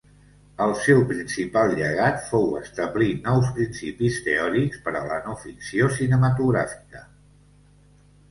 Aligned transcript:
El 0.63 0.71
seu 0.83 1.01
principal 1.09 1.73
llegat 1.79 2.23
fou 2.29 2.47
establir 2.61 3.09
nous 3.27 3.51
principis 3.59 4.17
teòrics 4.29 4.81
per 4.87 4.93
a 5.01 5.03
la 5.11 5.19
no-ficció 5.27 5.91
cinematogràfica. 5.99 7.05